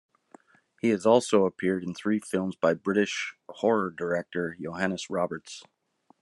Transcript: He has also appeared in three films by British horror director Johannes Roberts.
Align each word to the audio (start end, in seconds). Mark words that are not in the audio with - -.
He 0.81 0.89
has 0.89 1.05
also 1.05 1.45
appeared 1.45 1.83
in 1.83 1.93
three 1.93 2.17
films 2.17 2.55
by 2.55 2.73
British 2.73 3.35
horror 3.51 3.91
director 3.91 4.57
Johannes 4.59 5.11
Roberts. 5.11 5.61